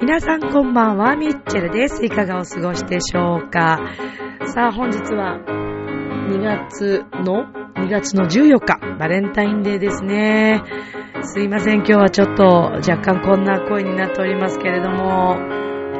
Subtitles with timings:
[0.00, 2.04] 皆さんこんばんは、ミッチェルです。
[2.04, 3.80] いかがお過ごしでしょうか
[4.46, 5.40] さあ、本日は
[6.28, 10.62] 2月の、2月の14日、バレンタインデーですね。
[11.22, 15.36] すいません、今日はちょっと若干こんな声になっておりますけれども、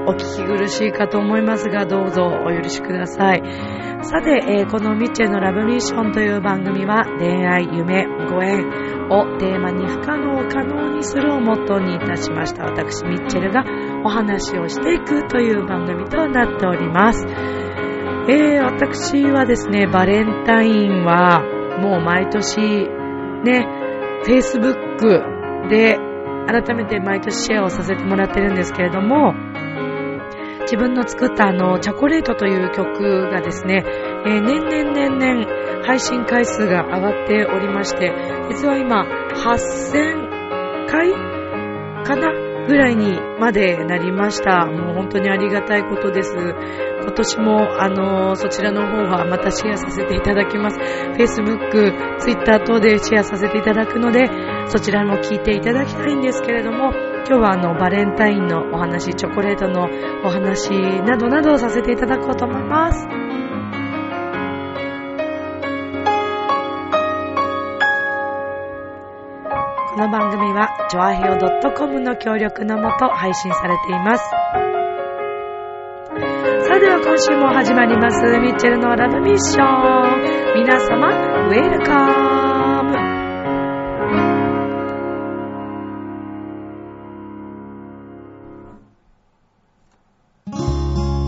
[0.07, 3.43] お聞き苦しいかと思いますが、どうぞお許しください。
[4.03, 8.69] さて、えー、このミッチェルのラブミッションという番組は、恋愛、夢、ご縁
[9.11, 12.65] をテーマに不可能を可能にするをモットーにいたしました。
[12.65, 13.65] 私、ミッチェルが
[14.05, 17.27] お話をしていくという番組となっております。
[18.29, 23.67] えー、私はですね、バレンタインはもう毎年ね、
[24.27, 25.99] Facebook で
[26.47, 29.35] 改めて毎年シェアをさせてもらってるんですけれども、
[30.63, 33.85] 自分の作ったあの、チョコレートという曲がですね、
[34.27, 38.13] えー、年々年々配信回数が上がっておりまして、
[38.49, 41.13] 実は今、8000回
[42.05, 42.33] かな
[42.67, 44.67] ぐらいにまでなりました。
[44.67, 46.35] もう本当にありがたいことです。
[47.05, 50.79] 今年も、あのー、そちらの方はまたシェアさせていただきます。
[50.79, 54.25] Facebook、Twitter 等でシェアさせていただくので、
[54.69, 56.93] そちらも聞いていただきたいんですけれども、
[57.27, 59.89] 今日はあの、バレンタインのお話、チョコレートの
[60.25, 60.71] お話
[61.03, 63.07] などなどをさせていただこうと思います。
[69.95, 74.64] この番組は、ジョアヘオ .com の協力のもと配信されています。
[76.75, 79.65] さあでは今週も始まります、ミッチェルのラブミッション。
[80.57, 82.99] 皆様、ウェルカム。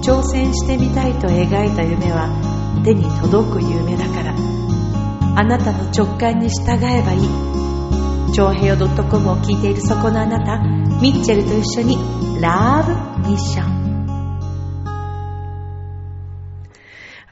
[0.03, 2.27] 挑戦してみたいと描いた夢は
[2.85, 4.35] 手に届く夢だから
[5.37, 10.59] あなたの直感に従えばいい長平洋 .com を聞いているそこのあなた、
[11.01, 13.76] ミッチェルと一緒にラブミッション。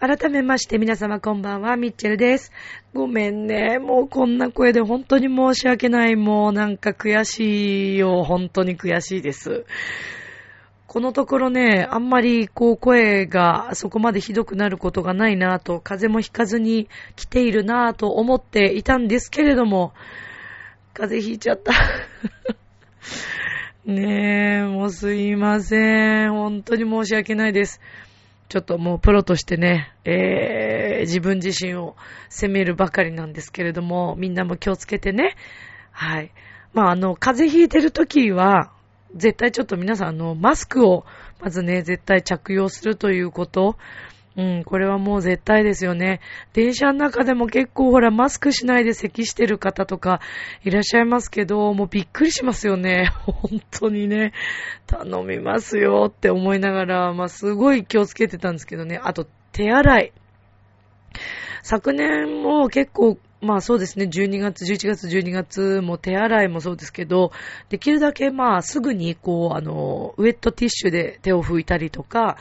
[0.06, 2.52] 改めまして皆様こんばんは、ミッチェルです。
[2.92, 3.78] ごめんね。
[3.78, 6.14] もうこんな声で本当に申し訳ない。
[6.14, 8.22] もうなんか悔しいよ。
[8.22, 9.64] 本当に悔しいです。
[10.86, 19.94] このところね、あんまりこう声がそこまでひどくなることがないなぁと、風邪もひかずに来ているなぁと思っていたんですけれども、
[20.92, 21.72] 風邪ひいちゃった。
[23.90, 26.32] ねえ、もうすいません。
[26.34, 27.80] 本当に申し訳ないです。
[28.48, 31.96] ちょっともうプロとしてね、えー、自分自身を
[32.28, 35.36] 責めるばかりなんですけれども、みんなも気をつけてね。
[35.90, 36.32] はい。
[36.72, 38.72] まあ、あの、風邪ひいてるときは、
[39.14, 41.04] 絶対ちょっと皆さん、あの、マスクを、
[41.40, 43.76] まずね、絶対着用するということ。
[44.36, 46.20] うん、これはもう絶対ですよね。
[46.54, 50.20] 電車の中でも結構ほら、マスクしないで咳してる方とか
[50.64, 53.12] いらっしゃいますけど、もうびっくりしますよね。
[53.24, 54.32] 本当にね、
[54.86, 59.00] 頼みますよって思いながら、まあすごい気をつけてたんですけどね。
[59.02, 60.12] あと、手洗い。
[61.62, 67.32] 昨年も結構まあそうですね、12月、11月、12月も手洗いもそうですけど、
[67.68, 72.36] できるだけまあすぐにこう、あの、ウェットティッシュで手を拭いたりとか、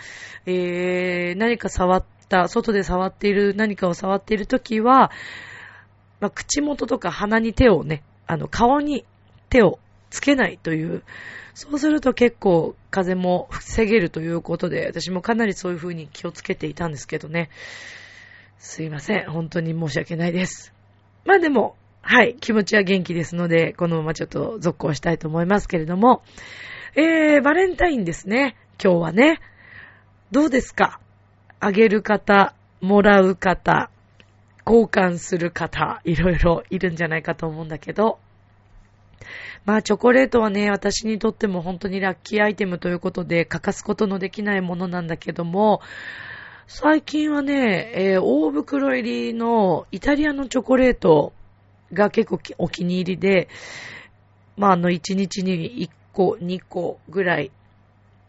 [0.45, 5.11] えー、何か触った、外で触っている、何かを触っているときは、
[6.19, 9.05] まあ口元とか鼻に手をね、あの、顔に
[9.49, 11.03] 手をつけないという、
[11.53, 17.49] そうすると結構風も防げるということで、私もかなりそういう風に気をつけていたんですけどね。
[18.57, 19.29] すいません。
[19.29, 20.73] 本当に申し訳ないです。
[21.25, 26.21] まあでも、はい、気持ちは元気ですので、このままちょっと続行したいと思いますけれども、
[26.95, 28.55] えー、バレンタインですね。
[28.83, 29.39] 今日はね。
[30.31, 30.99] どうですか？
[31.59, 33.89] あげる方、もらう方、
[34.65, 38.19] 交換する方、いろいろいるんじゃないかと思うんだけど、
[39.63, 45.79] まあ、チョコレートはね、私にとっても本当にラッキーアイテムということで、欠かすことのできないものなんだけども、
[46.75, 51.31] 最近はね、えー、大袋入りのイタリアのチョコレート
[51.93, 53.47] が結構お気に入りで、
[54.57, 57.51] まあ、あの、1日に1個、2個ぐらい、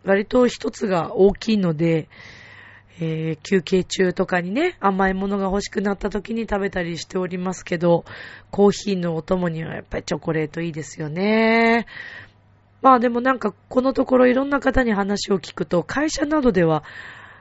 [0.04, 2.10] 割と1つが大きいので、
[3.00, 8.04] えー、休憩中とかにね、甘いものが欲しくなった時に食べたりしておりますけど、
[8.50, 11.86] コーヒーのお供にはやっぱりチョコレートいいですよね。
[12.82, 16.84] まあでもなんかこのところいろんな方に話を聞くと、会社などでは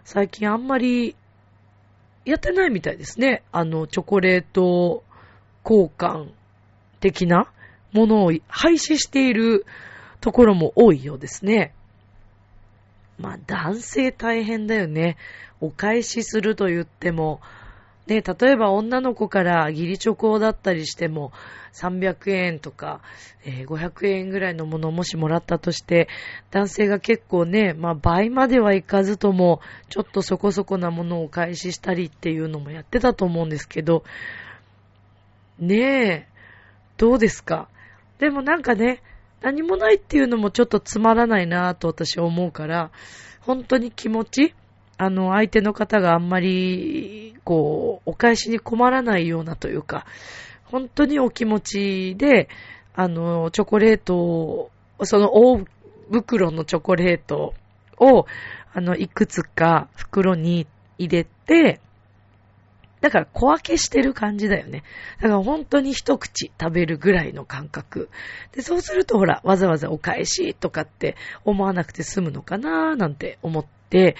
[0.03, 1.15] 最近あんまり
[2.25, 3.44] やってないみたいですね。
[3.51, 5.03] あの、チョコレート
[5.63, 6.29] 交換
[7.00, 7.51] 的な
[7.91, 9.65] ものを廃止している
[10.21, 11.73] ところも多いようですね。
[13.17, 15.17] まあ男性大変だよね。
[15.59, 17.39] お返しすると言っても、
[18.05, 21.31] ね、例えば女の子から義理チョコだったりしても、
[21.73, 23.01] 300円とか、
[23.45, 26.09] えー、500円ぐらいのものをもしもらったとして、
[26.51, 34.03] 男性が結構ね、まあ倍まではいかずとも、ちょっとそこそこなものをお返ししたりっていうのもやってたと思うんですけど、
[35.59, 36.27] ねえ、
[36.97, 37.69] どうですか？
[38.19, 39.01] でもなんかね、
[39.41, 42.91] 何もないっていうのもちょっとつまらないなぁと私は思うから、
[43.41, 44.53] 本当に気持ち、
[44.97, 50.06] あの、相手の方があんまり、こう、お返しに困らないようなというか、
[50.66, 52.50] 本当にお気持ちで、
[52.95, 54.72] あの、チョコレートを、
[55.04, 55.66] その大
[56.12, 57.54] 袋のチョコレート
[58.00, 58.25] を、
[58.74, 60.68] あの、いくつか袋に
[60.98, 61.80] 入れて、
[63.01, 64.84] だから小分けしてる感じだよね。
[65.18, 68.10] だから本当に一口食べるぐらいの感覚。
[68.54, 74.16] で、そうするとほら、わざわざお返しとかって思わなくて済むのかなーなんて思って、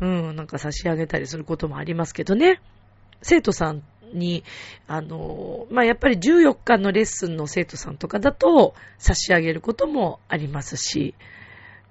[0.00, 2.60] うん、なんか差し上げたりすることもありますけどね。
[3.22, 4.44] 生徒さんに、
[4.86, 11.14] あの、まあ、やっぱり14日のレッスンの生徒さんとかだと差し上げることもありますし、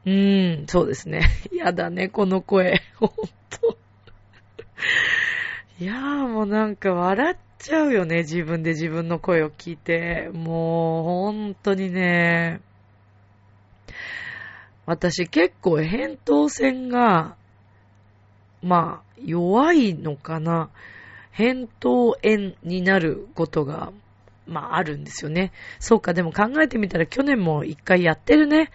[0.06, 1.21] うーん、そうですね。
[1.51, 2.81] やだね、この声。
[2.95, 3.09] ほん
[3.50, 3.77] と。
[5.80, 10.30] いやーもうなんか笑っちゃうよね、自分で自分の声を聞いて。
[10.33, 12.62] もう本当にね、
[14.86, 17.36] 私結構扁桃腺が、
[18.62, 20.69] まあ、弱いのかな。
[21.38, 23.92] 扁桃炎になることが、
[24.48, 25.51] まああるんですよね。
[25.80, 28.71] そうか、でも考えてみたら去年も一回やってるね。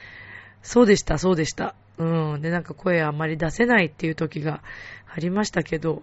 [0.62, 1.74] そうでした、そうでした。
[1.98, 2.40] うん。
[2.40, 4.62] で、なんか声あまり出せないっていう時が
[5.12, 6.00] ありましたけど、やっ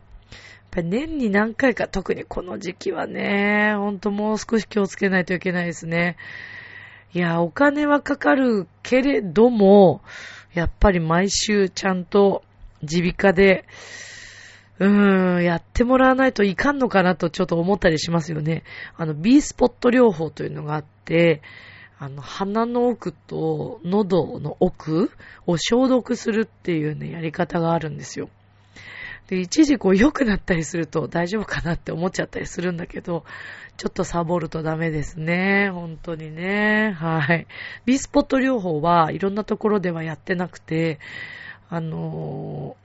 [0.72, 6.18] ぱり年に何回か、特にこの時期はね、ほんともう少し気をつけないといけないですね。
[7.14, 10.02] いや、お金はかかるけれども、
[10.54, 12.44] やっぱり毎週ちゃんと
[12.82, 13.66] 耳鼻科で、
[14.80, 18.64] うーん、やってもらわないといかんのかなとちょっと思ったりしますよね。
[18.96, 21.42] あの、B スポット療法というのがあって、
[21.98, 25.12] あの、鼻の奥と喉の奥
[25.46, 28.30] を消毒するっていうね、やり方があるんですよ。
[29.28, 33.26] で、一時こう良くなったりすると大丈夫かなって思っちゃったりするんだけど、
[33.78, 35.70] ちょっとサボるとダメですね。
[35.72, 36.96] 本当にね。
[36.98, 37.48] はい。
[37.86, 41.00] ビスポット療法はいろんなところではやってなくて、
[41.70, 42.76] あの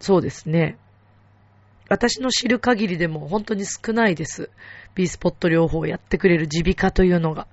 [0.00, 0.78] ー、そうですね。
[1.88, 4.50] 私の知る限りでも本当に少ないです。
[4.94, 7.46] ビスポット療法をやってくれる耳鼻科というのが。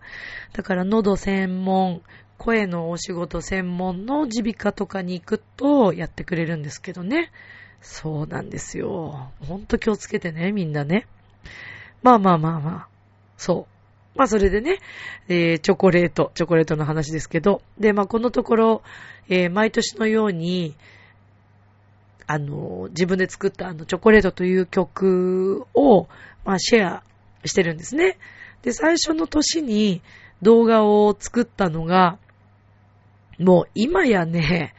[0.54, 2.01] だから喉専門、
[2.38, 7.31] 声のお仕事専門の耳鼻科とかに行くとやってくれるんですけどね。
[7.81, 9.31] そうなんですよ。
[9.42, 11.07] ほんと気をつけてね、みんなね。
[12.01, 12.88] まあまあまあまあ。
[13.38, 13.79] そう。
[14.19, 14.80] まあそれでね、
[15.30, 18.81] えー、チョコレート、チョコレートの話ですけど、で、まあこのところ、
[19.30, 20.75] えー、毎年のように、
[22.27, 26.10] あの、自分で作ったあの、チョコレートという曲を、
[26.44, 27.04] まあシェア
[27.45, 28.18] してるんですね。
[28.62, 30.01] で、最初の年に
[30.42, 32.18] 動画を作ったのが、
[33.39, 34.75] もう今やね、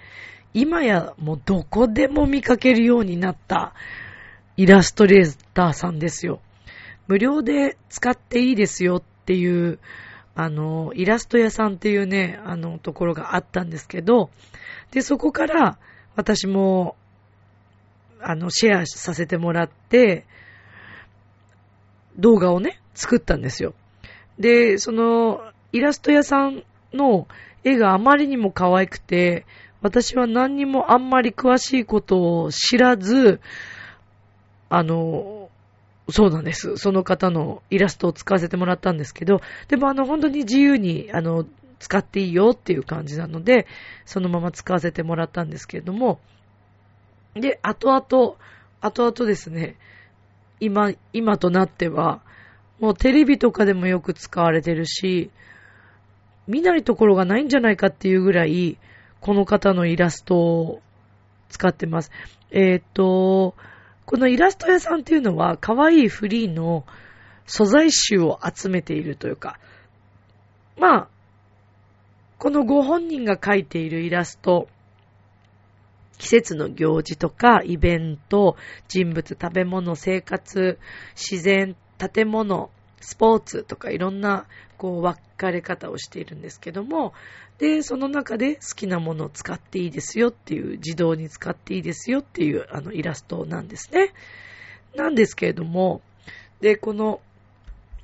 [0.53, 3.73] 今やもうどこでも見かけるようになった
[4.59, 6.43] イラストレーターさんですよ。
[7.07, 9.79] 無料で使っていいですよっていう、
[10.35, 14.29] あの、イラスト屋さんっていうね、あの、ところがあったんですけど、
[14.91, 15.79] で、そこから
[16.17, 16.97] 私も、
[18.21, 20.27] あの、シェアさせてもらって、
[22.19, 23.75] 動画をね、作ったんですよ。
[24.37, 27.29] で、その、イラスト屋さんの
[27.63, 29.47] 絵があまりにも可愛くて、
[29.81, 33.41] 私は何にもあんまり詳しいことを知らず、
[34.69, 35.40] あの、
[36.11, 36.77] そうなんです。
[36.77, 41.47] その方のイラストを使わせてもらったんですけど、でもあの本当に自由にあの
[41.79, 43.67] 使っていいよっていう感じなので、
[44.05, 46.21] そのまま使わせてもらったんですけれども、
[47.35, 48.37] で、後々、
[48.81, 49.77] 後々ですね、
[50.61, 52.21] 今、今となっては、
[52.81, 55.31] もうテレビとかでもよく使われてるし、
[56.47, 58.79] 見ないところがないんじゃないかっていうぐらい、
[59.21, 60.83] この方のイラストを
[61.49, 62.11] 使ってます。
[62.51, 63.55] えっ、と、
[64.11, 66.85] このイラスト屋さんっていうのは、可愛いフリーの
[67.47, 69.61] 素材集を集めているというか、
[70.77, 71.09] まあ、
[72.37, 74.67] このご本人が描いているイラスト、
[76.19, 78.57] 季節の行事とか、イベント、
[78.89, 80.81] 人物、食べ物、生活、
[81.15, 87.13] 自然、建物、スポーツとかいろんなこう分かれ方をしているんですけども、
[87.59, 94.13] で、その中で好きなものを使っていいですよっていう、自動に使っていいですよっていうあのイラストなんですね。
[94.97, 96.01] なんですけれども、
[96.61, 97.21] で、この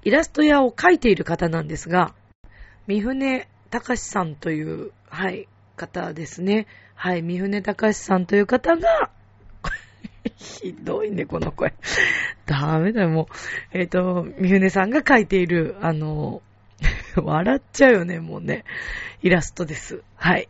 [0.05, 2.15] イラスト屋を描いている方なんですが、
[2.87, 6.67] 三船隆さんという、はい、方ですね。
[6.95, 9.11] はい、三船隆さんという方が、
[10.37, 11.75] ひどいね、この声。
[12.45, 13.28] ダメだよ、も
[13.75, 13.78] う。
[13.78, 16.43] えっ、ー、と、三船さんが描いている、あの、
[17.16, 18.64] 笑っちゃうよね、もうね。
[19.23, 20.02] イラストです。
[20.16, 20.49] はい。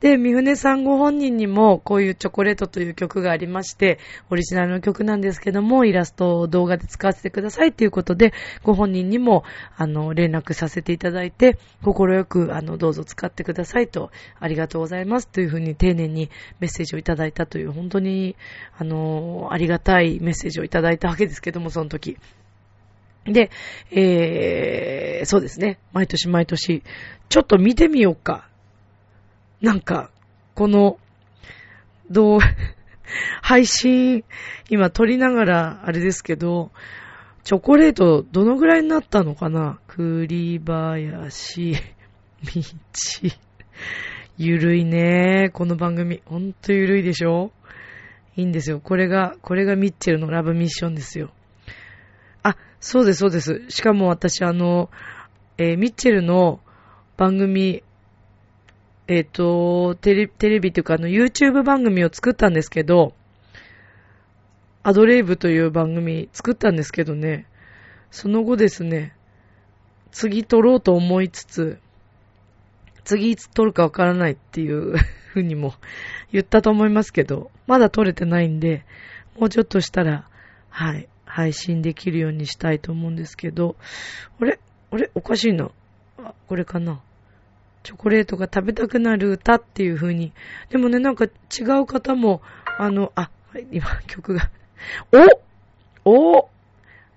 [0.00, 3.98] で、三船さんご本人にもこういうチョコレートという曲がありまして、
[4.30, 8.32] オリジナルの曲なんですけども、イラストを動画で使わせてくださいということで、
[8.62, 9.44] ご本人にも、
[9.76, 18.36] あの、連絡させていただいて、心よく、あの、どうぞ使ってくださいと、ありがとうございますというふうに丁寧にメッセージをいただいたという、本当に、
[18.76, 22.18] あの、ありがたいメッセージをいただいたわけですけども、その時。
[23.24, 23.50] で、
[23.90, 25.78] えー、そうですね。
[25.92, 26.82] 毎年毎年、
[27.30, 28.48] ちょっと見てみようか。
[29.64, 30.10] なんか、
[30.54, 30.98] この、
[32.10, 32.40] どう、
[33.40, 34.22] 配信、
[34.68, 36.70] 今撮りながら、あれですけど、
[37.44, 39.78] チョコレート、どのぐらいになったのかな？
[39.88, 41.72] 栗林、
[42.44, 43.30] 道。
[44.36, 46.20] ゆるいねこの番組。
[46.26, 47.50] ほんとゆるいでしょ？
[48.36, 48.80] いいんですよ。
[48.80, 51.30] これが、これがミッチェルのラブミッションですよ。
[52.42, 53.64] あ、そうです、そうです。
[53.70, 54.90] しかも私、あの、
[55.56, 56.60] えー、ミッチェルの
[57.16, 57.82] 番組、
[59.06, 63.14] えっ、ー、と、テレテレビというか、あの、YouTube 番組を作ったんですけど、
[64.82, 67.46] アドレイブという番組作ったんですけどね、
[68.10, 69.14] その後ですね、
[70.10, 71.78] 次撮ろうと思いつつ、
[73.02, 74.96] 次いつ撮るかわからないっていう
[75.32, 75.74] ふうにも
[76.32, 78.84] 言ったと思いますけど、まだ撮れてないんで、
[79.38, 80.28] もうちょっとしたら、
[80.70, 83.76] はい、配信できるようにしたいと思うんですけど、
[84.40, 85.70] あれあれおかしいな。
[86.18, 87.00] あ、これかな。
[87.84, 90.32] チョコレートが食べたくなる歌っていう風に。
[90.70, 91.28] でもね、なんか違
[91.80, 92.40] う方も、
[92.78, 93.30] あの、あ、
[93.70, 94.50] 今曲が。
[96.04, 96.48] おお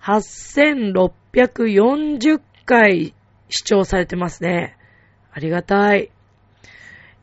[0.01, 3.15] !8640 回
[3.49, 4.77] 視聴されてますね。
[5.31, 6.11] ありがたい。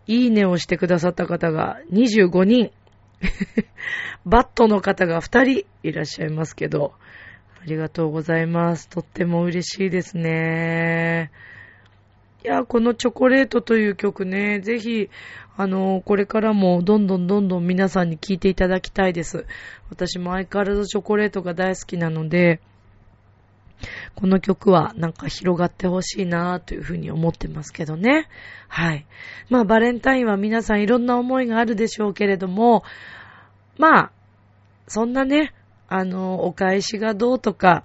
[0.07, 2.71] いいねをしてくださった方が25人。
[4.25, 6.95] バットの方が2人いらっしゃいますけど、
[7.61, 8.89] ありがとうございます。
[8.89, 11.31] とっても嬉しいですね。
[12.45, 15.09] いや、このチョコレートという曲ね、ぜひ、
[15.57, 19.47] あの、これからもどんどんどんどん皆さんに聴いていただきたいです。
[19.89, 22.61] 私も相変わらずチョコレートが大好きなので、
[24.15, 28.29] この曲はなんか広がってほしいなというふうに思ってますけどね。
[28.69, 29.07] はい。
[29.49, 32.85] まあバレンタインは皆さんいろんな思いがあるでしょうけれども、
[33.79, 34.13] まあ、
[34.87, 35.55] そんなね、
[35.89, 37.85] あの、お返しがどうとか、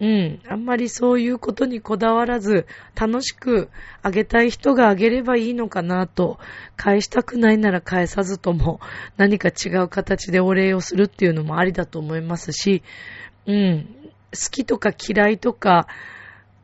[0.00, 0.40] うん。
[0.48, 2.66] あんまりそういうことにこだわらず、
[2.98, 3.68] 楽しく
[4.02, 6.38] あげたい人があげればいいのかなと、
[6.76, 8.80] 返したくないなら返さずとも、
[9.18, 12.82] 何か違う形でお礼をするっていうのもありだと思いますし、
[13.46, 13.86] うん。
[14.32, 15.86] 好きとか嫌いとか、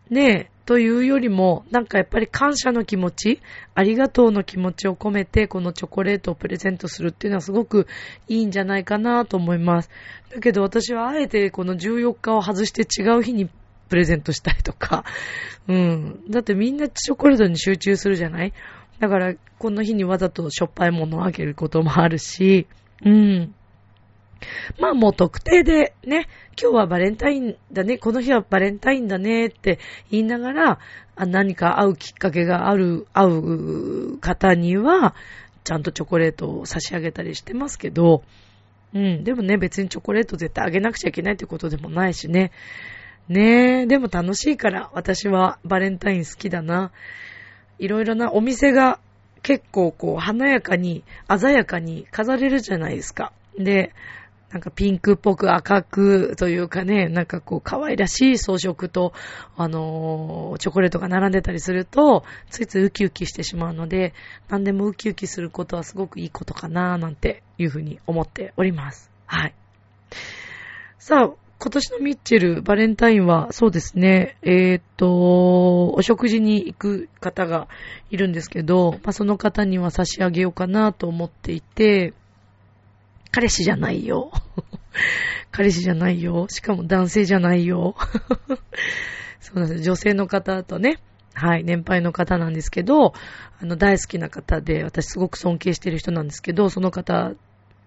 [0.08, 3.40] ねえ、というよりも、なんかやっぱり感謝の気持ち、
[3.74, 7.86] ありがとうの気持ちを込めて、このチョコレートをプレゼントするっていうのはすごく
[8.28, 9.90] いいんじゃないかなと思います。
[10.34, 13.48] だけど私はあえてこの14日を外して違う日に
[13.88, 15.04] プレゼントしたりとか、
[15.68, 16.20] うん。
[16.28, 18.52] だってみんなチョコレートに集中するじゃない？
[18.98, 22.66] だから、この日にわざとしょっぱいものをあげることもあるし、
[23.04, 23.54] うん。
[24.78, 26.28] まあもう特定でね、
[26.60, 29.78] 今日はバレンタインだね、この日はバレンタインだねって
[30.10, 30.78] 言いながら、
[31.16, 35.14] 何か会うきっかけがある、会う方には、
[35.64, 38.22] ちゃんとチョコレートを差し上げたりしてますけど、
[38.94, 42.52] うん、でもね、別にチョコレート絶対あげなくちゃいけないってことでもないしね。
[43.28, 46.92] ねえ、でも楽しいから、私はバレンタイン好きだな。
[47.78, 49.00] いろいろなお店が
[49.42, 53.32] 結構こう華やかに、鮮やかに飾れるじゃないですか。
[53.58, 53.92] で、
[54.50, 59.12] なんかピンクっぽく赤くというかね、なんかこう可愛らしい装飾と、
[59.56, 64.14] あのー、チョコレートが並んでたりすると、ついついウキウキしてしまうので、
[64.48, 69.10] 何でもウキウキすることはすごくいいことかななんていうふうに思っております。
[69.26, 69.54] はい。
[70.98, 77.66] さあ、今年のミッチェル、バレンタインは、そうですね、えー、っと、お食事に行く方が
[78.10, 82.12] いるんですけど、まあ、その方には差し上げようかなと思っていて、
[83.36, 84.32] 彼氏じゃないよ。
[85.52, 86.46] 彼氏じゃないよ。
[86.48, 87.94] しかも男性じゃないよ。
[89.40, 89.82] そうなんです。
[89.82, 91.00] 女性の方とね、
[91.34, 93.12] はい、年配の方なんですけど、
[93.60, 97.34] あの、大好きな方で、私すごく尊敬してる人なんですけど、その方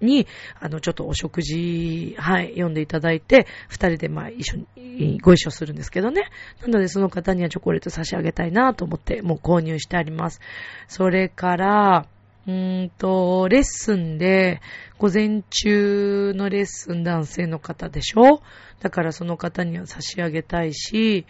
[0.01, 0.27] に、
[0.59, 6.29] あの、ちょっとお食事、はい、読んでいただいて、二人でまあ一緒に、ご一緒するんですけどね。
[6.61, 10.41] なのでその方にはチョコレート差し上げたいなと思って、もう購入してあります。
[10.87, 12.05] それから、
[12.49, 14.59] うんと、レッスンで、
[14.97, 18.41] 午前中のレッスン男性の方でしょ？
[18.79, 21.27] だからその方には差し上げたいし、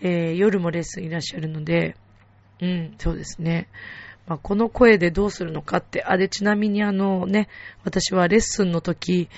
[0.00, 1.96] えー、夜もレッスンいらっしゃるので、
[2.62, 3.68] うん、そうですね。
[4.26, 7.48] まあ、この声でどうするのかって、あれちなみにあのね、
[7.84, 9.28] 私はレッスンの時、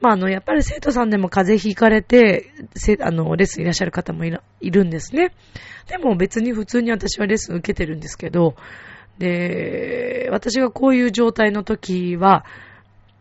[0.00, 5.32] まあ、あの、やっぱり生徒さんでも風邪ひかれて、せあの、レッスンいらっしゃる方もいるんですね。
[5.86, 8.56] でも別に普通に私はレッスン受けてるんですけど、
[9.18, 12.44] で、私がこういう状態の時は、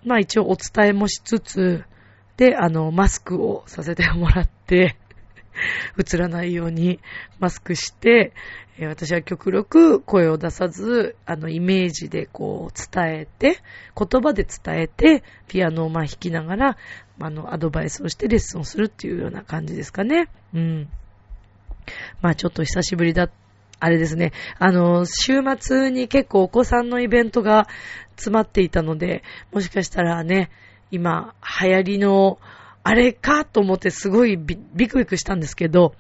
[0.03, 1.83] まあ一応お伝えもしつつ、
[2.37, 4.97] で、あの、マスクをさせてもらって、
[5.97, 6.99] 映らないように
[7.39, 8.33] マスクして、
[8.81, 13.59] 私は極力声を出さず、あの、イメージでこう伝えて、
[13.97, 16.77] 言葉で伝えて、ピアノをまあ弾きながら、
[17.21, 20.27] あの、アドバイスをしてレッスンをするっていうような感じですかね。
[20.53, 20.89] うん。
[22.21, 23.33] まあちょっと久しぶりだった、
[23.79, 24.31] あれですね。
[24.59, 27.67] あの、週末に結構お子さんのイベントが
[28.15, 30.49] 詰まっていたので、もしかしたらね、
[30.91, 32.39] 今、流行りの、
[32.83, 35.95] あれかと思ってすごいビクビクしたんですけど、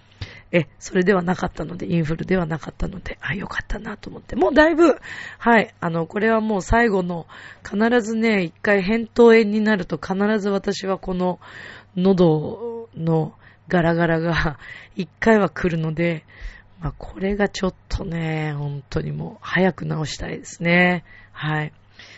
[0.51, 4.35] え、それではなかったので、インフルではなかったので、あ、よかったなと思って。
[4.35, 4.95] もうだいぶ、
[5.37, 7.25] はい、あの、これはもう最後の、
[7.63, 11.39] 必ずね、一回扁桃炎になると必ず私はこの
[11.97, 13.33] 喉の
[13.67, 14.59] ガラガラが
[14.95, 16.23] 一回は来るので、
[16.85, 21.03] まあ、これがちょっとね、本当にもう早く直したいですね。
[21.31, 21.73] はい。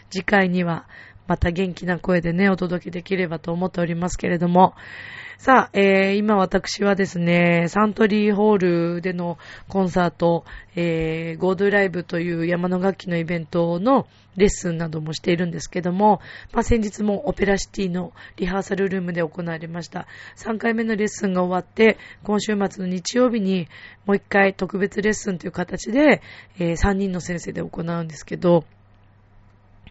[0.09, 0.89] 次回には
[1.25, 4.74] また元気な声でね、お届けできればと思っておりますけれども、
[5.38, 8.57] さあ、えー、今私はですね、サントリーホー
[8.95, 9.38] ルでの
[9.69, 10.43] コンサート、
[10.75, 14.05] えー、ゴードライブという山の楽器のイベントの
[14.38, 16.22] レッスンなどもしているんですけども、
[16.53, 20.08] まあ、先日もオペラシティのリハーサルルームで行われました。
[20.38, 23.67] 3回目のレッスンが終わって、今週末の日曜日に
[24.06, 26.22] もう一回特別レッスンという形で、
[26.60, 28.63] えー、3人の先生で行うんですけど、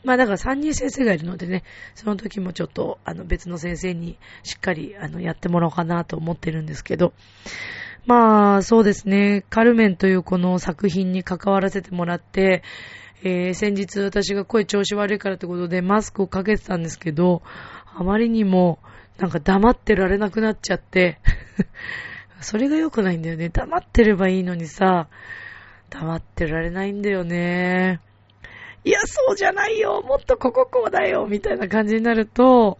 [0.04, 1.64] まあだから3人先生がいるのでね、
[1.96, 7.12] その時もちょっとあの別の先生にしっかりあのやってもらおうかなと思ってるんですけど、
[8.06, 12.62] まあそうですね、カルメンというこの作品に関わらせてもらって、
[13.22, 17.42] えー、先日私が声調子悪いからってことでマスクをかけてたんですけど、
[17.94, 18.78] あまりにも
[19.18, 21.18] なんか黙ってられなくなっちゃって
[22.40, 23.48] それが良くないんだよね。
[23.48, 25.08] 黙ってればいいのにさ、
[25.90, 28.00] 黙ってられないんだよね。
[28.84, 32.78] いや、そうじゃないよ、もっとこここうだよ、みたいな感じになると、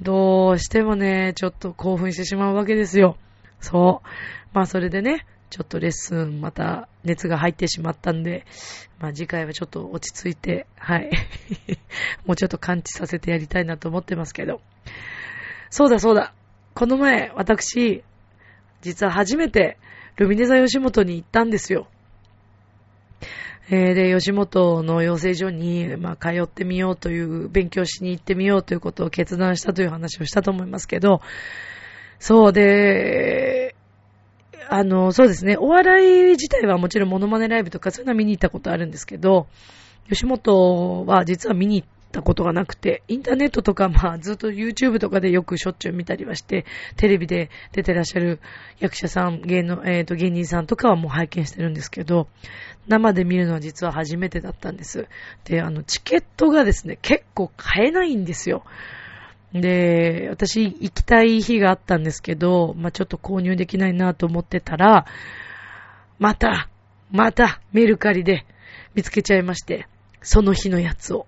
[0.00, 3.16] どうしてもね、ちょっと興奮してしまうわけですよ。
[3.60, 4.08] そう。
[4.54, 8.44] まあそれでね、ちょっとレッスンまた熱が入ってしまったんで、
[8.98, 11.10] まあ次回はちょっと落ち着いて、はい。
[12.26, 14.60] もうちょっと感知させてやりたいなと思ってますけど。
[15.70, 16.32] そうだそうだ。
[16.74, 18.02] この前、私、
[18.82, 19.78] 実は初めて
[20.16, 21.88] ルミネ座吉本に行ったんですよ。
[23.70, 31.22] えー、で、吉本の養成所に、まあ、通ってみようという、勉強しに行ってみようということを決断したという話をしたと思いますけど、
[32.18, 33.63] そうで、
[34.68, 39.46] あの、そうですね、お笑い自体はもちろんモノマネライブとかそういうのは見に行ったことあるんですけど、
[40.08, 46.64] 吉本は実は見に行ったことがなくて、インターネットとか、まあ、ずっと YouTube とかでよくしょっちゅう見たりはして、
[46.96, 48.40] テレビで出てらっしゃる
[48.78, 52.28] 役者さん、芸の、えっ、ー、と、芸人さんとかはもう拝見してるんですけど、
[52.86, 55.08] 生で見るのは実は初めてだったんです。
[55.44, 58.64] で、あの、チケットがですね、結構買えないんですよ。
[59.54, 65.06] で、私行きたい日があったんですけど、まあ、ちょっと購入できないなと思ってたら、
[66.18, 66.68] また、
[67.12, 68.44] またメルカリで
[68.94, 69.86] 見つけちゃいまして、
[70.22, 71.26] その日のやつを。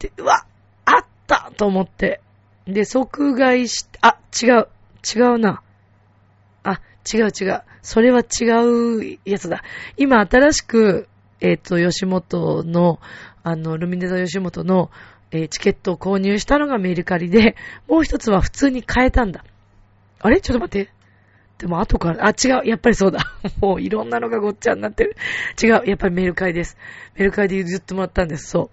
[0.00, 0.44] で、うわ、
[0.84, 2.20] あったと思って。
[2.66, 4.68] で、即買いし、あ、違う、
[5.16, 5.62] 違うな。
[6.64, 6.80] あ、
[7.12, 7.62] 違う違う。
[7.82, 8.44] それは違
[9.04, 9.62] うやつだ。
[9.96, 11.08] 今新しく、
[11.40, 13.00] えっ、ー、と、吉本の、
[13.44, 14.90] あの、ルミネ座吉本の、
[15.32, 17.56] えー、チケットを購入したのがメルカリで、
[17.88, 19.44] もう一つは普通に買えたんだ。
[20.20, 20.40] あれ？
[20.40, 20.90] ちょっと待って。
[21.58, 22.68] でも後から、あ、違う。
[22.68, 23.20] やっぱりそうだ。
[23.60, 25.16] もういろんなのがごっちゃになってる。
[25.62, 25.82] 違う。
[25.86, 26.76] やっぱりメルカリです。
[27.16, 28.50] メルカリで譲ってもらったんです。
[28.50, 28.70] そ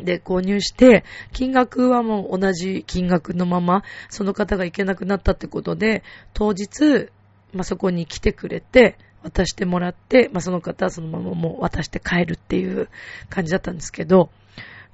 [0.00, 0.04] う。
[0.04, 7.10] で、購入して、金額はもう同じ金額のまま、その方が行けなくなったってことで、当日、
[7.52, 12.88] まあ、そこに来てくれて、渡してもらって、まあ、その方はそのままもう渡して帰るっていう
[13.30, 14.30] 感じだったんですけど、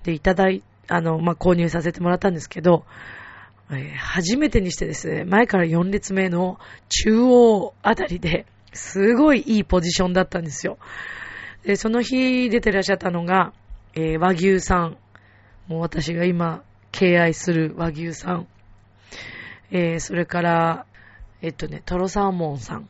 [0.04, 2.84] で、いただい、あの、まあ、購入させてもらったんですけど、
[3.70, 6.58] えー、初めてにしてですね、前から4列目の
[6.88, 10.78] 中央あたりで、すごいいいポジションだったんですよ。
[11.64, 13.52] で、その日出てらっしゃったのが、
[13.94, 14.96] えー、和牛さん。
[15.68, 18.48] もう私が今、敬愛する和牛さん。
[19.70, 20.86] えー、それから、
[21.42, 22.88] えっとね、トロサーモンさん。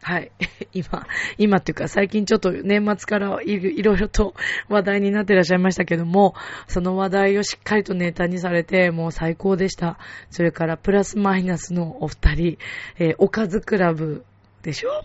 [0.00, 0.30] はい。
[0.72, 1.06] 今、
[1.38, 4.34] 今っていうか最近ちょっと年末からいろいろと
[4.68, 6.34] 話題になってらっしゃいましたけども、
[6.66, 9.98] その話題をしっかりとネタにされて、もう最高でした。
[10.30, 12.58] それからプラスマイナスのお二人、
[12.98, 14.24] えー、おかずクラブ
[14.62, 15.04] でしょ？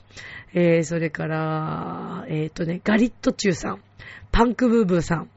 [0.54, 3.82] えー、それから、えっ、ー、とね、ガリットチューさん、
[4.32, 5.30] パンクブーブーさん、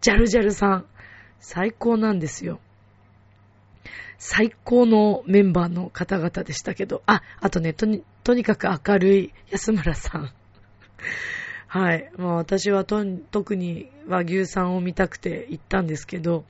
[0.00, 0.86] ジャルジャルさん、
[1.40, 2.60] 最高なんですよ。
[4.18, 10.32] 最高のメンバーの方々でしたけど、あ、あとね、とに、とにかく明るい安村さん。
[11.68, 12.10] はい。
[12.16, 16.44] まあ私はと、特に和牛さんを見たくて行ったんですけど、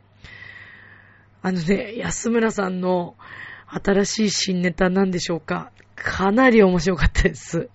[1.42, 3.14] あのね、安村さんの
[3.66, 5.70] 新しい新ネタなんでしょうか。
[5.96, 7.68] かなり面白かったです。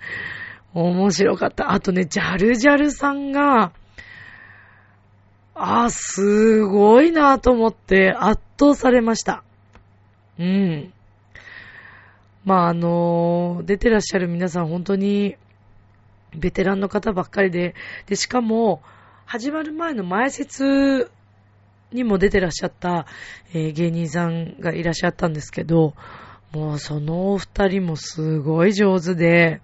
[0.73, 1.71] 面白かった。
[1.71, 3.71] あとね、ジャルジャルさんが、
[5.53, 9.43] あ、すごいなと思って圧倒されました。
[10.39, 10.91] うん。
[12.45, 15.35] まあ、あの、出てらっしゃる皆さん本当に
[16.35, 17.75] ベテランの方ばっかりで、
[18.07, 18.81] で、しかも、
[19.25, 21.09] 始まる前の前説
[21.91, 23.05] にも出てらっしゃった、
[23.53, 25.93] えー、芸人さんがいらっしゃったんですけど、
[26.51, 29.61] もうそのお二人もすごい上手で、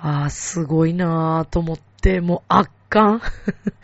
[0.00, 3.20] ああ、すごいなぁと思って、もう圧巻。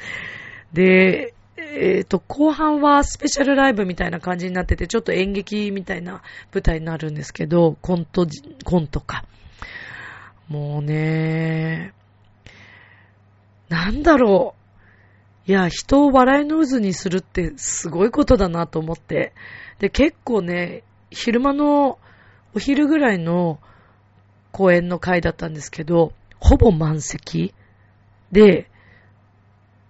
[0.73, 1.35] で、
[1.73, 8.27] えっ、ー、と、後半はスペシャルライブみたいな感じになってて、ちょっと演劇みたいな舞台になるんですけど、コント、
[8.65, 9.25] コントか。
[10.49, 11.93] もうね、
[13.69, 14.55] なんだろ
[15.47, 15.51] う。
[15.51, 19.33] いや、人を笑いの渦にするってすごいことだなと思って。
[19.79, 21.99] で、結構ね、昼間の
[22.55, 23.61] お昼ぐらいの
[24.53, 27.55] 公演の会だったんですけど、ほぼ満席
[28.33, 28.70] で、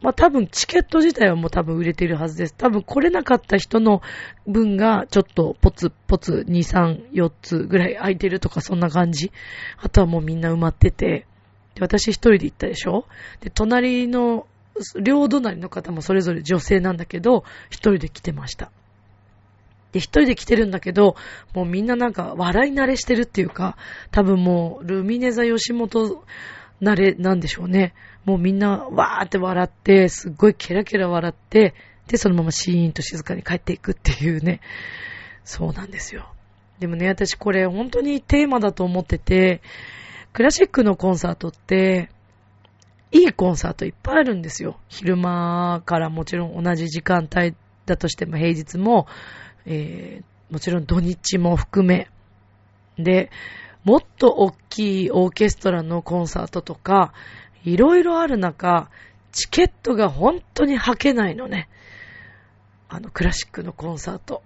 [0.02, 2.54] まあ多分チケット自体はもう多分売れてるはずです。
[2.54, 4.02] 多分来れなかった人の
[4.46, 9.30] 分がちょっとポツポツ2、3、4つぐらい空いてるとかそんな感じ。
[9.78, 11.26] あとはもうみんな埋まってて。
[11.74, 13.06] で私一人で行ったでしょ？
[13.40, 14.48] で、隣の、
[15.00, 18.72] 両隣の方もそれぞれ女性なんだけど、一人で来てました。
[19.92, 21.14] で、一人で来てるんだけど、
[21.54, 23.76] もうみんななんか笑い慣れしてるっていうか、
[24.10, 26.24] 多分もうルミネザ吉本
[26.82, 27.94] 慣れなんでしょうね。
[28.24, 31.74] もうみんなわーって笑って、すっごいケラケラ笑って、
[32.06, 34.60] で、そのままシーンと静かに帰っていくっていうね。
[35.44, 36.32] そうなんですよ。
[36.78, 39.60] でもね、私これ本当にテーマだと思ってて、
[40.32, 42.10] クラシックのコンサートって、
[43.12, 44.78] いいコンサートいっぱいあるんですよ。
[44.88, 47.54] 昼間からもちろん同じ時間帯
[47.86, 49.06] だとしても平日も、
[49.66, 52.08] えー、もちろん土日も含め。
[52.96, 53.30] で、
[53.84, 57.12] もっと大きいオーケストラのコンサートとか、
[57.64, 58.90] いろいろある中、
[59.32, 61.68] チケットが本当に履けないのね。
[62.88, 64.42] あの、クラシックのコンサート。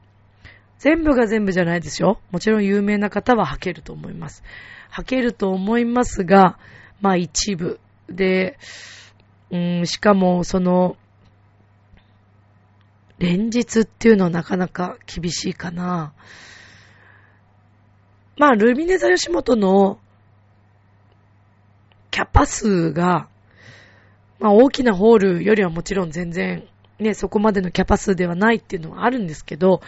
[0.79, 2.21] 全部が全部じゃないですよ。
[2.31, 4.43] もちろん有名な方は履けると思います。
[4.93, 6.59] 履けると思いますが、
[7.01, 7.81] まあ一部。
[8.09, 8.59] で、
[9.51, 10.97] うん、しかもその、
[13.19, 16.13] 連日っていうのはなかなか厳しいかな。
[18.37, 19.99] まあ、ルミネザ吉本の
[22.11, 23.29] キャパ数が、
[24.39, 26.69] まあ大きなホールよりはもちろん全然
[26.99, 29.81] ね、そこまでのキャパ数ではないっていうのはあるんですけど、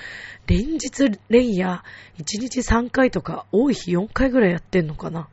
[0.46, 1.84] 連日連夜、
[2.18, 5.28] 1日3回とか、多い日4回ぐらいやってんのかな。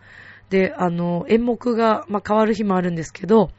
[0.49, 3.49] で、あの、演目が、まあ、変わる日もあるんですけど、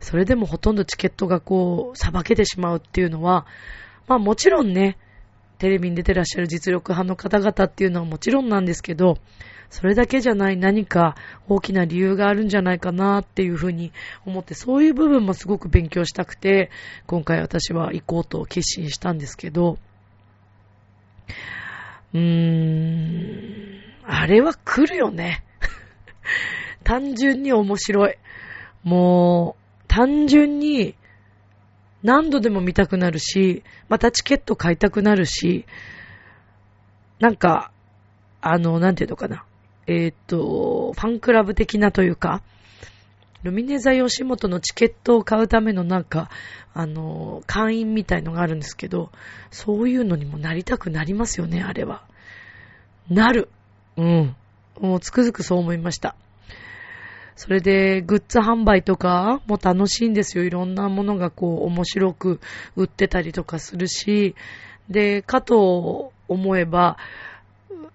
[0.00, 3.46] それでもほとんどチケットがこう、さばけてしまうっていうのは、
[4.06, 4.96] まあもちろんね、
[5.58, 9.18] テレビに出てらっしゃる実力派の方々っていうのはもちろんなんですけど、
[9.70, 11.14] それだけじゃない何か
[11.46, 13.92] 大きな理由があるんじゃないかなっていうふうに
[14.24, 16.70] 思って、そういう部分もすごく勉強したくて、
[17.06, 19.78] 今回私は行こうと決心したんですけど、
[22.14, 25.44] うーん、あれは来るよね。
[26.84, 28.14] 単純に面白い。
[28.82, 30.94] もう、単純に
[32.02, 35.66] 何度でも見たくなるし、またチケット買いたくなるし、
[37.18, 37.72] なんか、
[38.40, 39.44] あの、なんていうのかな。
[39.86, 42.42] えっ、と、ファンクラブ的なというか、
[43.42, 46.30] ルミネ座吉本のチケットを買うためのなんか、
[46.74, 49.10] あの、会員みたいのがあるんですけど、
[49.50, 52.04] そういうのにもなりたくなりますよね、あれは。
[53.08, 53.48] なる。
[53.96, 54.36] うん。
[54.80, 56.14] もうつくづくそう思いました。
[57.38, 60.42] それで、グッズ販売とかも楽しいんですよ。
[60.42, 62.40] いろんなものがこう、面白く
[62.74, 64.34] 売ってたりとかするし、
[64.90, 66.96] で、かと思えば、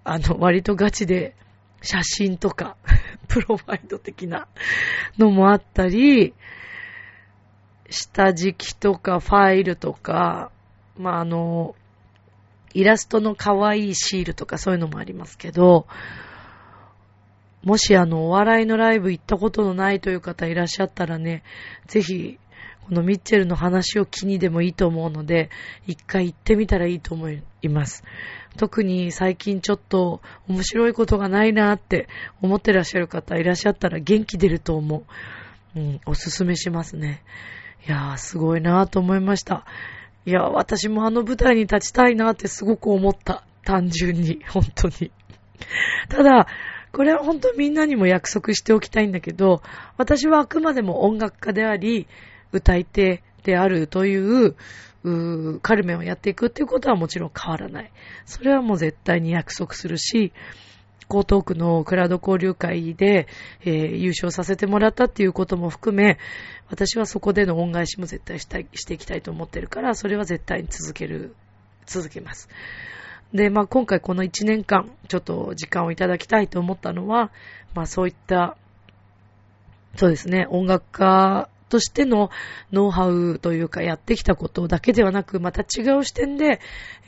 [0.05, 1.35] あの、割とガチで、
[1.81, 2.77] 写真とか、
[3.27, 4.47] プロファイル的な
[5.17, 6.33] のもあったり、
[7.89, 10.51] 下敷きとかファイルとか、
[10.97, 11.75] まあ、あの、
[12.73, 15.85] イラストの可愛いシールとかそういうのもありますけど、
[17.63, 21.43] もしあの、お笑いのライブ行ったことのないという方いらっしゃったらね、
[21.87, 22.37] ぜひ、
[22.85, 25.49] このミッチェルの話を気にでもいいと思うので、
[25.87, 28.03] 一回行ってみたらいいと思います。
[28.57, 32.09] 特に最近ちょっと面白いことがないなって
[32.41, 35.05] 思ってらっしゃる方いらっしゃったら元気出ると思
[35.75, 35.79] う。
[35.79, 37.23] うん、おすすめしますね。
[37.87, 39.65] いやー、すごいなーと思いました。
[40.25, 43.45] いやー、私もあの舞台に立ちたいなーってすごく思った。
[43.63, 45.11] 単純に、本当に。
[46.09, 46.47] ただ、
[46.93, 49.63] これは本当みんなにも約束しておきたいんだけど、
[49.97, 52.07] 私はあくまでも音楽家であり、
[52.51, 54.55] 歌い手であるという、
[55.03, 57.91] うカルメンをやっていくっていうことはもちろん変わらない。
[58.25, 60.31] それはもう絶対に約束するし、
[61.09, 63.27] 江東区のクラウド交流会で、
[63.61, 66.19] えー、優勝させてもらったっていうことも含め、
[66.69, 71.35] 私はそこでの恩返しも絶対したいしていきたいと思ってるから、それは絶対に続ける、
[71.87, 72.49] 続けます。
[73.33, 77.31] で、まあ今回この1年間、ちょっと時間をいただきたいと思ったのは、
[77.73, 78.57] まあそういった、
[79.95, 82.29] そうですね、音楽家としての
[82.71, 86.59] ノウハウというかやってきたことだけではなく、また違う視点で、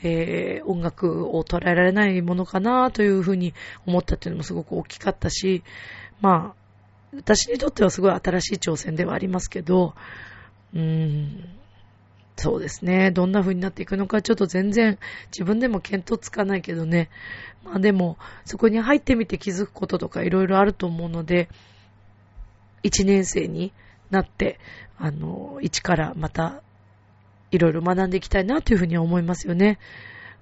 [0.02, 3.54] えー、音楽を捉えられないものかなというふうに
[3.86, 5.62] 思ったっていうのもすごく大きかったし、
[6.20, 9.94] まあ、私にとってはすごい新しい挑戦ではありますけど、
[10.74, 11.48] うーん、
[12.36, 13.10] そうですね。
[13.10, 17.08] どんな風になっていくのかちょっと全然自分でも見当つかないけどね。
[17.64, 21.48] まあでも、そこに入ってみて気づくこととかいろいろあると思うので、
[22.84, 23.72] 1年生に
[24.10, 24.60] なって、
[24.98, 26.62] あの、一からまた、
[27.50, 29.78] いろいろ学んでいきたいなというふうに思いますよね。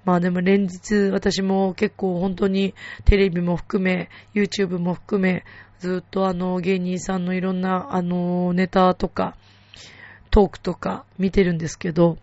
[0.04, 5.44] まあでも連日私も結構本当にテレビも含め、YouTube も含め、
[5.78, 9.36] ずっとあの芸人さんのいろんなあのネタとか、
[10.34, 12.18] トークとか見てるんですけど、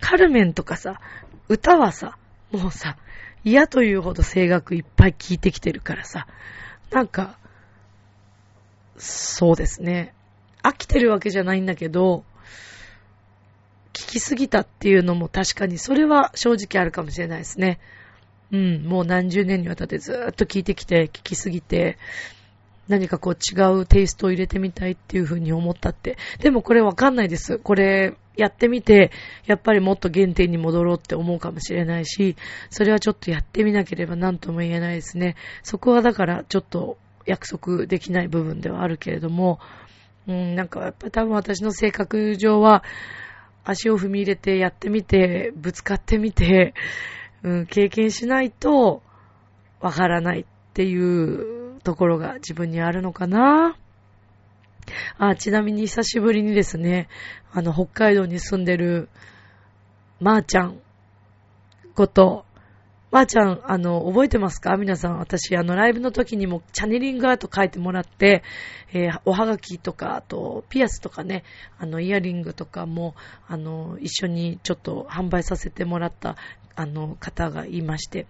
[0.00, 1.00] カルメンとかさ、
[1.48, 2.18] 歌はさ、
[2.50, 2.96] もうさ、
[3.44, 6.26] 嫌というほど声楽いっぱい聞いてきてるからさ、
[6.90, 7.38] なんか、
[8.98, 10.14] そうですね。
[10.64, 12.24] 飽きてるわけじゃないんだけど、
[13.92, 17.78] 聞きすぎたっていうのも確かにそれは正直あるかもしれないですね。
[18.50, 21.98] うん、もう何十年にわたってずっと聞いてきて、聞きすぎて、
[22.88, 26.18] 何かこう違うテイストを入れてみたいっていうふうに思ったって。
[26.40, 27.58] でもこれわかんないです。
[27.58, 29.10] これやってみて、
[29.46, 32.36] やっぱりもっと原点に戻ろうって思うかもしれないし、
[32.70, 35.36] それはちょっとやってみなければ何とも言えないですね。
[35.62, 39.60] そこはだからちょっと約束できない部分ではあるけれども、
[40.26, 42.82] うん、なんかやっぱ多分私の性格上は、
[43.64, 46.74] 足を踏み入れてやってみて、ぶつかってみて、
[47.44, 49.02] うん、経験しないと
[49.80, 53.76] わからないっていうところが自分にあるのかな？
[55.18, 57.08] あ、ちなみに久しぶりにですね、
[57.52, 59.08] あの、北海道に住んでる、
[60.20, 60.78] まーちゃん
[61.94, 62.44] こと、
[63.10, 64.78] ばあちゃん、あの、覚えてますか？
[64.78, 68.42] 皆さん、私、あの、ライブの時にもチャネリングアート書いてもらって、
[68.94, 71.44] えー、おはがきとか、あと、ピアスとかね、
[71.78, 73.14] あの、イヤリングとかも、
[73.46, 76.36] あの、一緒にちょっと販売させてもらった
[76.74, 78.26] あの方がいまして、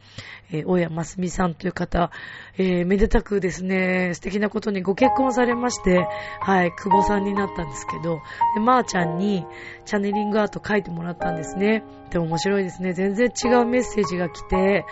[0.51, 2.11] えー、大谷ますみさんという方、
[2.59, 6.07] えー、めでたくですね、素敵なことにご結婚されまして、
[6.41, 8.21] はい、久保さんになったんですけど、
[8.55, 9.45] で、まーちゃんに
[9.85, 11.85] チャネリングアート書いてもらったんですね。
[12.11, 12.93] で、面白いですね。
[12.93, 14.85] 全然違うメッセージが来て、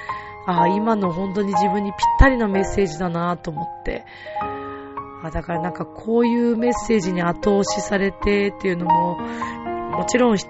[0.46, 4.04] ああ、今の本当に自分にぴったりのメッセージだなと思って、
[5.22, 9.18] あだからなんかこういうメッセージに後押しされてっていうのも、
[10.00, 10.48] もちろん必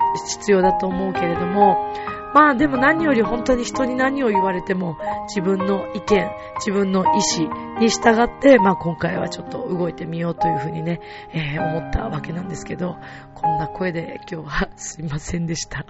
[0.53, 1.93] 要だと思うけれども、
[2.33, 4.97] まあでも何より本当に人に何を言われても
[5.29, 11.01] 自分の意見、自分の意思に従って、まあ今回はちょっと動いてみようというふうにね、
[11.33, 12.97] えー、思ったわけなんですけど、
[13.35, 15.85] こんな声で今日はすいませんでした。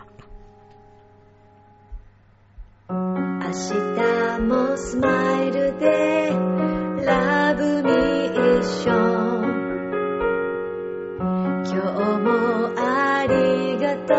[2.89, 2.97] 明
[3.47, 6.31] 日もスマイルで
[7.05, 9.61] ラブミッション
[11.67, 14.15] 今日もありがと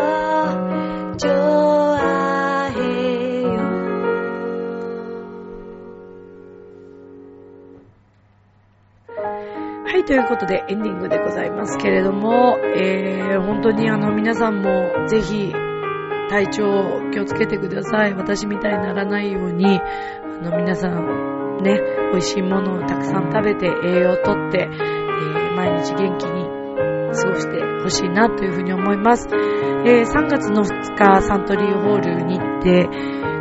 [1.16, 1.71] う
[10.02, 15.52] い、ということでエンディングでございますけれども、えー、本当にあの皆さんもぜひ
[16.28, 18.14] 体調気をつけてください。
[18.14, 19.80] 私みたいにならないように、あ
[20.42, 26.48] の皆さんね、美味しいものをたくさん食べて栄養をとって、えー、毎日元気に
[27.14, 29.28] 過ごしてほしいなというふうに思います。
[29.30, 32.88] えー、3月の2日サントリーホールに行って、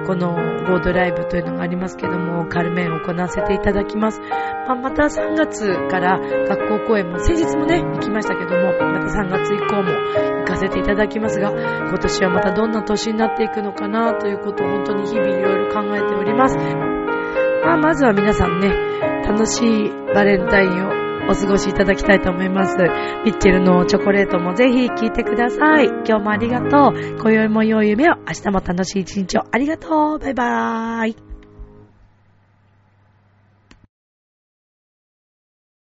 [0.06, 0.34] この
[0.68, 4.20] ボードライブというのがありますけども、カルメンを行わせていただきます。
[4.20, 9.92] まあ、また3月から学校公演も先日もね、行きましたけども、また3月以降も
[10.40, 16.58] 行かせていただきますが、今年はまたどんな年になっていくのかなということを本当に日々いろいろ考えております。
[17.64, 18.70] まあ、まずは皆さんね、
[19.28, 22.78] 楽しいバレンタインをお過ごしいただきたいと思います。
[23.26, 25.88] ミッチェルのチョコレートもぜひ聴いてください。
[25.88, 27.18] 今日もありがとう。
[27.20, 30.20] 今宵も良い夢を、明日も楽しい一日をありがとう。
[30.20, 31.31] バイバーイ。